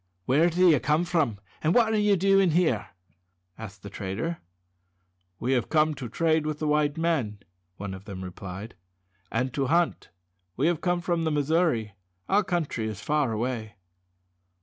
[0.25, 2.87] "Where do you come from, and what are you doing here?"
[3.55, 4.39] asked the trader.
[5.39, 7.37] "We have come to trade with the white men,"
[7.77, 8.73] one of them replied,
[9.31, 10.09] "and to hunt.
[10.57, 11.93] We have come from the Missouri.
[12.27, 13.75] Our country is far away."